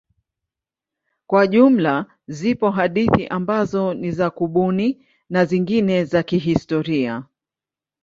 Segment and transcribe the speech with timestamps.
[1.27, 7.23] Kwa jumla zipo hadithi ambazo ni za kubuni na zingine za kihistoria.